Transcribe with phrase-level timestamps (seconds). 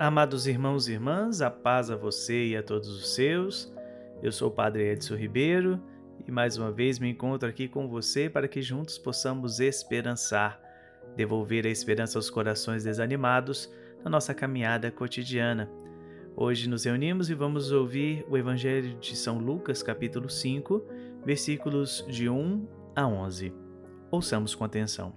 [0.00, 3.70] Amados irmãos e irmãs, a paz a você e a todos os seus.
[4.22, 5.78] Eu sou o Padre Edson Ribeiro
[6.26, 10.58] e mais uma vez me encontro aqui com você para que juntos possamos esperançar,
[11.14, 13.70] devolver a esperança aos corações desanimados
[14.02, 15.70] na nossa caminhada cotidiana.
[16.34, 20.82] Hoje nos reunimos e vamos ouvir o Evangelho de São Lucas, capítulo 5,
[21.26, 23.52] versículos de 1 a 11.
[24.10, 25.12] Ouçamos com atenção.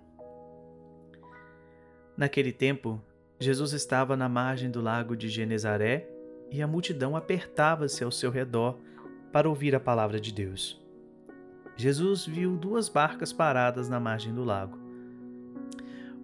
[2.18, 3.02] Naquele tempo,
[3.44, 6.08] Jesus estava na margem do lago de Genezaré
[6.50, 8.80] e a multidão apertava-se ao seu redor
[9.34, 10.82] para ouvir a palavra de Deus.
[11.76, 14.80] Jesus viu duas barcas paradas na margem do lago.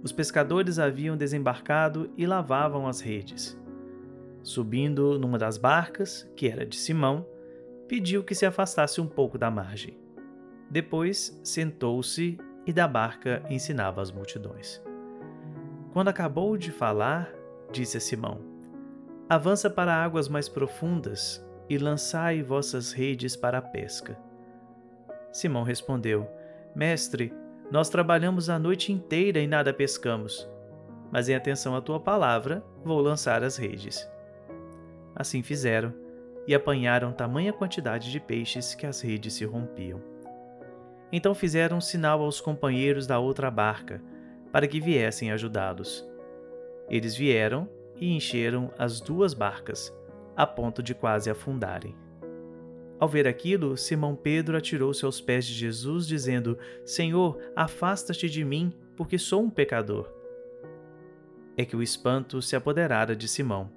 [0.01, 3.59] Os pescadores haviam desembarcado e lavavam as redes.
[4.41, 7.27] Subindo numa das barcas, que era de Simão,
[7.87, 9.97] pediu que se afastasse um pouco da margem.
[10.69, 14.81] Depois sentou-se e da barca ensinava as multidões.
[15.91, 17.31] Quando acabou de falar,
[17.71, 18.39] disse a Simão:
[19.27, 24.17] Avança para águas mais profundas e lançai vossas redes para a pesca.
[25.31, 26.29] Simão respondeu:
[26.75, 27.33] Mestre,
[27.71, 30.47] nós trabalhamos a noite inteira e nada pescamos,
[31.11, 34.07] mas em atenção à tua palavra, vou lançar as redes.
[35.15, 35.93] Assim fizeram
[36.47, 40.01] e apanharam tamanha quantidade de peixes que as redes se rompiam.
[41.11, 44.01] Então fizeram um sinal aos companheiros da outra barca
[44.51, 46.07] para que viessem ajudá-los.
[46.89, 49.93] Eles vieram e encheram as duas barcas,
[50.35, 51.95] a ponto de quase afundarem.
[52.99, 58.73] Ao ver aquilo, Simão Pedro atirou-se aos pés de Jesus, dizendo: Senhor, afasta-te de mim,
[58.95, 60.11] porque sou um pecador.
[61.55, 63.71] É que o espanto se apoderara de Simão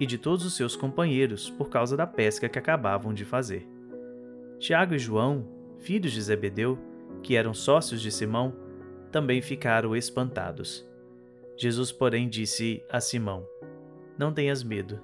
[0.00, 3.68] e de todos os seus companheiros por causa da pesca que acabavam de fazer.
[4.58, 5.46] Tiago e João,
[5.78, 6.78] filhos de Zebedeu,
[7.22, 8.54] que eram sócios de Simão,
[9.12, 10.88] também ficaram espantados.
[11.56, 13.46] Jesus, porém, disse a Simão:
[14.18, 15.00] Não tenhas medo,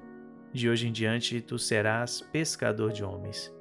[0.52, 3.54] de hoje em diante tu serás pescador de homens.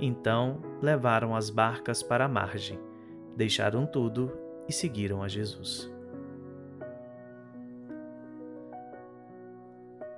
[0.00, 2.78] Então levaram as barcas para a margem,
[3.36, 4.32] deixaram tudo
[4.68, 5.92] e seguiram a Jesus.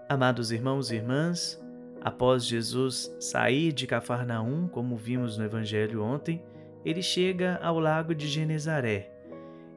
[0.09, 1.61] Amados irmãos e irmãs,
[2.01, 6.45] após Jesus sair de Cafarnaum, como vimos no Evangelho ontem,
[6.85, 9.16] ele chega ao lago de Genezaré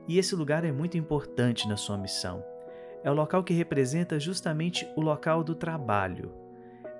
[0.09, 2.44] e esse lugar é muito importante na sua missão.
[3.03, 6.34] É o local que representa justamente o local do trabalho.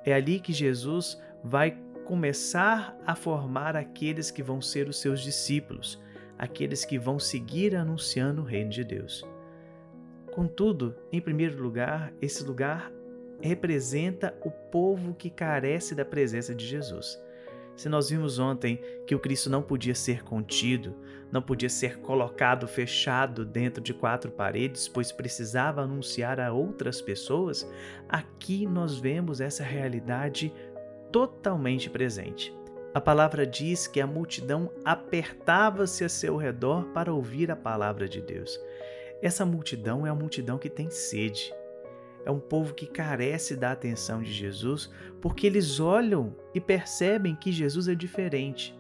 [0.06, 1.76] É ali que Jesus vai
[2.06, 6.00] começar a formar aqueles que vão ser os seus discípulos,
[6.38, 9.26] aqueles que vão seguir anunciando o reino de Deus.
[10.32, 12.92] Contudo, em primeiro lugar, esse lugar
[13.42, 17.20] representa o povo que carece da presença de Jesus.
[17.80, 20.94] Se nós vimos ontem que o Cristo não podia ser contido,
[21.32, 27.66] não podia ser colocado fechado dentro de quatro paredes, pois precisava anunciar a outras pessoas,
[28.10, 30.52] aqui nós vemos essa realidade
[31.10, 32.54] totalmente presente.
[32.94, 38.20] A palavra diz que a multidão apertava-se a seu redor para ouvir a palavra de
[38.20, 38.60] Deus.
[39.22, 41.54] Essa multidão é a multidão que tem sede
[42.26, 44.90] é um povo que carece da atenção de Jesus
[45.22, 48.78] porque eles olham e percebem que Jesus é diferente.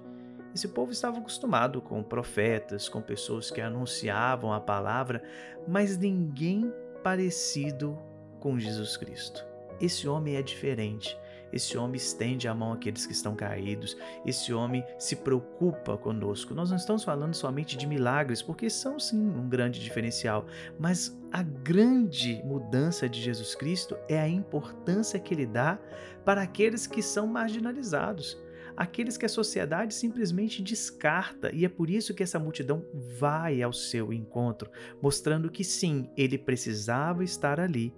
[0.54, 5.22] Esse povo estava acostumado com profetas, com pessoas que anunciavam a palavra,
[5.68, 6.74] mas ninguém
[7.04, 7.98] parecido
[8.40, 9.46] com Jesus Cristo.
[9.80, 11.18] Esse homem é diferente.
[11.52, 13.98] Esse homem estende a mão àqueles que estão caídos.
[14.26, 16.54] Esse homem se preocupa conosco.
[16.54, 20.46] Nós não estamos falando somente de milagres, porque são sim um grande diferencial,
[20.80, 25.80] mas a grande mudança de Jesus Cristo é a importância que ele dá
[26.26, 28.38] para aqueles que são marginalizados
[28.80, 32.82] aqueles que a sociedade simplesmente descarta, e é por isso que essa multidão
[33.20, 34.72] vai ao seu encontro,
[35.02, 37.94] mostrando que sim, ele precisava estar ali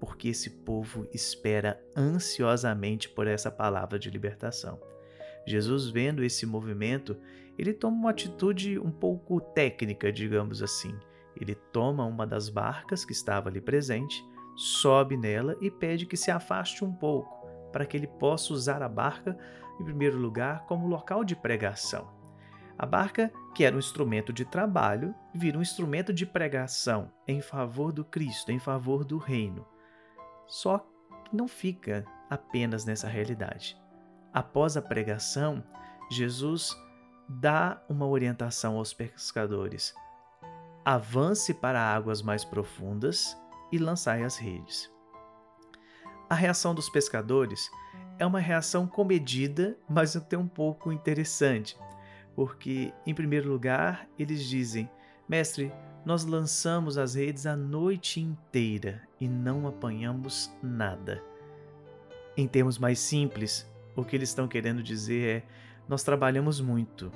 [0.00, 4.80] porque esse povo espera ansiosamente por essa palavra de libertação.
[5.46, 7.16] Jesus, vendo esse movimento,
[7.58, 10.98] ele toma uma atitude um pouco técnica, digamos assim.
[11.38, 14.24] Ele toma uma das barcas que estava ali presente,
[14.56, 18.88] sobe nela e pede que se afaste um pouco, para que ele possa usar a
[18.88, 19.36] barca,
[19.78, 22.08] em primeiro lugar, como local de pregação.
[22.78, 27.92] A barca, que era um instrumento de trabalho, vira um instrumento de pregação em favor
[27.92, 29.66] do Cristo, em favor do reino.
[30.50, 30.78] Só
[31.24, 33.80] que não fica apenas nessa realidade.
[34.34, 35.62] Após a pregação,
[36.10, 36.76] Jesus
[37.28, 39.94] dá uma orientação aos pescadores:
[40.84, 43.38] avance para águas mais profundas
[43.70, 44.92] e lançai as redes.
[46.28, 47.70] A reação dos pescadores
[48.18, 51.78] é uma reação comedida, mas até um pouco interessante,
[52.34, 54.90] porque, em primeiro lugar, eles dizem:
[55.28, 55.72] Mestre,
[56.04, 61.22] nós lançamos as redes a noite inteira e não apanhamos nada.
[62.36, 65.44] Em termos mais simples, o que eles estão querendo dizer é:
[65.88, 67.12] nós trabalhamos muito.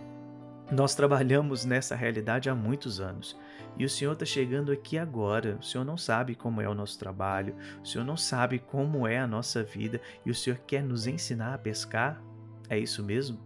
[0.70, 3.38] Nós trabalhamos nessa realidade há muitos anos.
[3.76, 5.58] E o Senhor está chegando aqui agora.
[5.60, 9.18] O Senhor não sabe como é o nosso trabalho, o Senhor não sabe como é
[9.18, 12.22] a nossa vida e o Senhor quer nos ensinar a pescar?
[12.68, 13.38] É isso mesmo?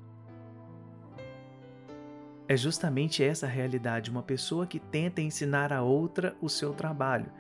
[2.47, 7.31] É justamente essa realidade, uma pessoa que tenta ensinar a outra o seu trabalho.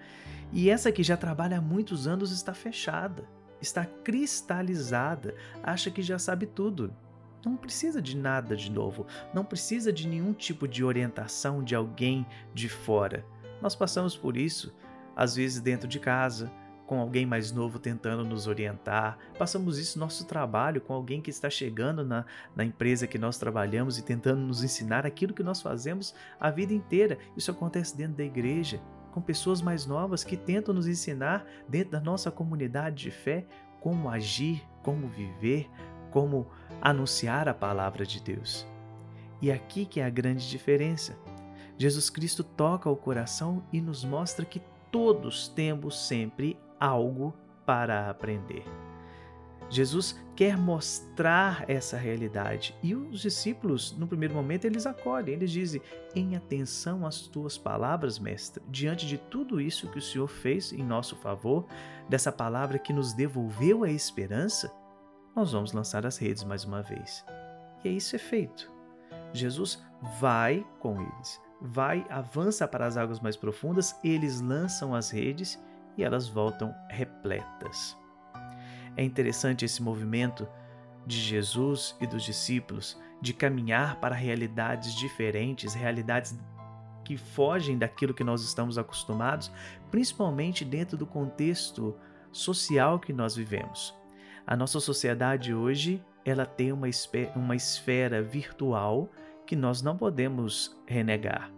[0.52, 3.24] E essa que já trabalha há muitos anos está fechada,
[3.60, 6.94] está cristalizada, acha que já sabe tudo.
[7.44, 12.26] Não precisa de nada de novo, não precisa de nenhum tipo de orientação de alguém
[12.52, 13.24] de fora.
[13.60, 14.74] Nós passamos por isso,
[15.14, 16.50] às vezes dentro de casa,
[16.88, 19.18] com alguém mais novo tentando nos orientar.
[19.38, 22.24] Passamos isso no nosso trabalho com alguém que está chegando na,
[22.56, 26.72] na empresa que nós trabalhamos e tentando nos ensinar aquilo que nós fazemos a vida
[26.72, 27.18] inteira.
[27.36, 28.80] Isso acontece dentro da igreja,
[29.18, 33.44] com pessoas mais novas que tentam nos ensinar dentro da nossa comunidade de fé
[33.80, 35.68] como agir, como viver,
[36.12, 36.46] como
[36.80, 38.64] anunciar a palavra de Deus.
[39.42, 41.18] E aqui que é a grande diferença.
[41.76, 47.34] Jesus Cristo toca o coração e nos mostra que todos temos sempre algo
[47.66, 48.64] para aprender.
[49.70, 55.82] Jesus quer mostrar essa realidade e os discípulos, no primeiro momento, eles acolhem, eles dizem:
[56.14, 60.82] Em atenção às tuas palavras, mestre, diante de tudo isso que o Senhor fez em
[60.82, 61.66] nosso favor,
[62.08, 64.72] dessa palavra que nos devolveu a esperança,
[65.36, 67.24] nós vamos lançar as redes mais uma vez.
[67.84, 68.70] E isso é feito.
[69.32, 69.84] Jesus
[70.18, 75.62] vai com eles, vai, avança para as águas mais profundas, eles lançam as redes
[75.96, 77.96] e elas voltam repletas.
[78.96, 80.48] É interessante esse movimento
[81.06, 86.38] de Jesus e dos discípulos de caminhar para realidades diferentes, realidades
[87.04, 89.50] que fogem daquilo que nós estamos acostumados,
[89.90, 91.96] principalmente dentro do contexto
[92.30, 93.94] social que nós vivemos.
[94.46, 96.86] A nossa sociedade hoje, ela tem uma,
[97.34, 99.10] uma esfera virtual
[99.46, 101.50] que nós não podemos renegar.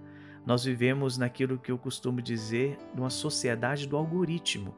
[0.46, 4.74] Nós vivemos naquilo que eu costumo dizer, numa sociedade do algoritmo.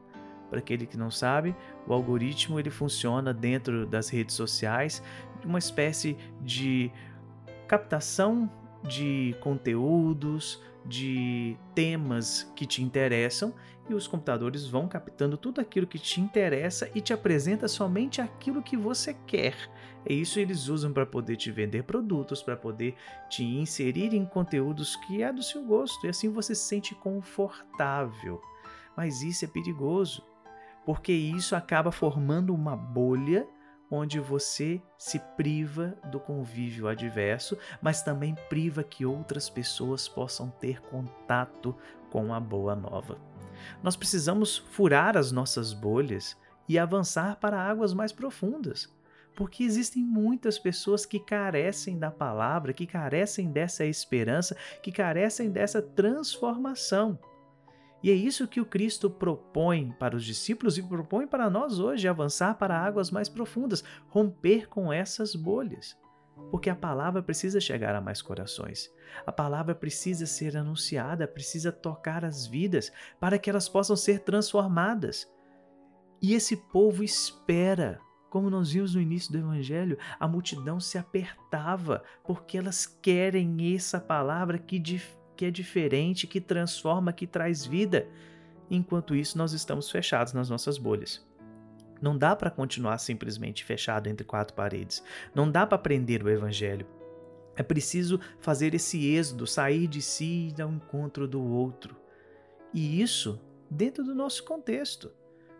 [0.53, 1.55] Para aquele que não sabe,
[1.87, 5.01] o algoritmo ele funciona dentro das redes sociais,
[5.43, 6.91] uma espécie de
[7.67, 8.47] captação
[8.83, 13.51] de conteúdos, de temas que te interessam
[13.89, 18.61] e os computadores vão captando tudo aquilo que te interessa e te apresenta somente aquilo
[18.61, 19.55] que você quer.
[20.05, 22.93] É isso eles usam para poder te vender produtos, para poder
[23.27, 28.39] te inserir em conteúdos que é do seu gosto e assim você se sente confortável.
[28.95, 30.23] Mas isso é perigoso,
[30.85, 33.47] porque isso acaba formando uma bolha
[33.89, 40.81] onde você se priva do convívio adverso, mas também priva que outras pessoas possam ter
[40.81, 41.75] contato
[42.09, 43.17] com a boa nova.
[43.81, 46.35] Nós precisamos furar as nossas bolhas
[46.67, 48.91] e avançar para águas mais profundas,
[49.35, 55.81] porque existem muitas pessoas que carecem da palavra, que carecem dessa esperança, que carecem dessa
[55.81, 57.19] transformação.
[58.03, 62.07] E é isso que o Cristo propõe para os discípulos e propõe para nós hoje:
[62.07, 65.97] avançar para águas mais profundas, romper com essas bolhas.
[66.51, 68.91] Porque a palavra precisa chegar a mais corações.
[69.25, 75.31] A palavra precisa ser anunciada, precisa tocar as vidas para que elas possam ser transformadas.
[76.21, 77.99] E esse povo espera.
[78.29, 83.99] Como nós vimos no início do Evangelho, a multidão se apertava porque elas querem essa
[83.99, 84.79] palavra que
[85.35, 88.07] que é diferente, que transforma, que traz vida.
[88.69, 91.25] Enquanto isso, nós estamos fechados nas nossas bolhas.
[92.01, 95.03] Não dá para continuar simplesmente fechado entre quatro paredes.
[95.33, 96.85] Não dá para aprender o evangelho.
[97.55, 101.95] É preciso fazer esse êxodo, sair de si e ao encontro do outro.
[102.73, 105.11] E isso dentro do nosso contexto.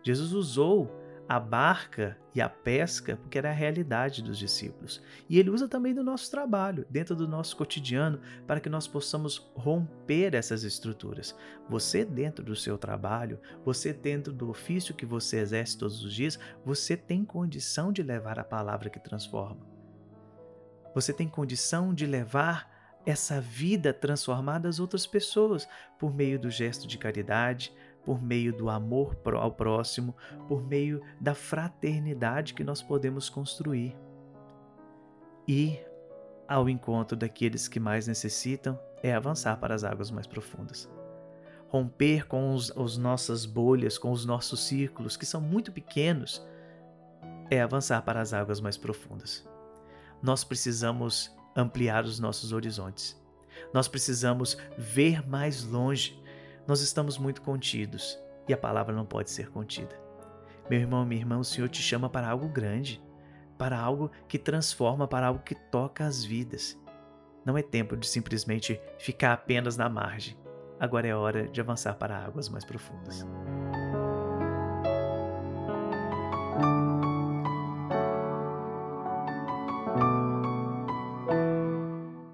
[0.02, 5.02] Jesus usou a barca e a pesca, porque era a realidade dos discípulos.
[5.28, 9.50] E ele usa também do nosso trabalho, dentro do nosso cotidiano, para que nós possamos
[9.54, 11.34] romper essas estruturas.
[11.68, 16.38] Você, dentro do seu trabalho, você, dentro do ofício que você exerce todos os dias,
[16.64, 19.66] você tem condição de levar a palavra que transforma.
[20.94, 22.72] Você tem condição de levar
[23.06, 27.72] essa vida transformada às outras pessoas por meio do gesto de caridade,
[28.04, 30.14] por meio do amor ao próximo,
[30.46, 33.96] por meio da fraternidade que nós podemos construir.
[35.48, 35.78] E
[36.48, 40.88] ao encontro daqueles que mais necessitam é avançar para as águas mais profundas.
[41.68, 46.46] Romper com os, as nossas bolhas, com os nossos círculos, que são muito pequenos,
[47.50, 49.46] é avançar para as águas mais profundas.
[50.22, 53.20] Nós precisamos ampliar os nossos horizontes.
[53.72, 56.18] Nós precisamos ver mais longe.
[56.66, 58.18] Nós estamos muito contidos
[58.48, 59.94] e a palavra não pode ser contida.
[60.70, 63.02] Meu irmão, minha irmã, o Senhor te chama para algo grande,
[63.58, 66.80] para algo que transforma, para algo que toca as vidas.
[67.44, 70.38] Não é tempo de simplesmente ficar apenas na margem.
[70.80, 73.26] Agora é hora de avançar para águas mais profundas.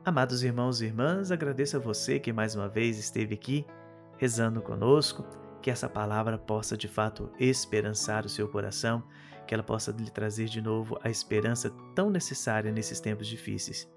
[0.04, 3.66] Amados irmãos e irmãs, agradeço a você que mais uma vez esteve aqui
[4.20, 5.24] rezando conosco,
[5.62, 9.02] que essa palavra possa de fato esperançar o seu coração,
[9.46, 13.90] que ela possa lhe trazer de novo a esperança tão necessária nesses tempos difíceis.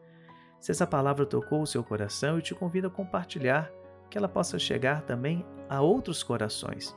[0.62, 3.70] Se essa palavra tocou o seu coração, eu te convido a compartilhar,
[4.10, 6.96] que ela possa chegar também a outros corações.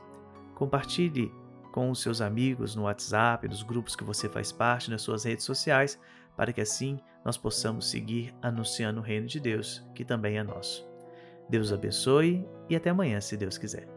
[0.55, 1.29] Compartilhe
[1.73, 5.43] com os seus amigos no WhatsApp, nos grupos que você faz parte, nas suas redes
[5.43, 5.99] sociais,
[6.37, 10.86] para que assim nós possamos seguir anunciando o reino de Deus, que também é nosso.
[11.49, 13.96] Deus abençoe e até amanhã, se Deus quiser.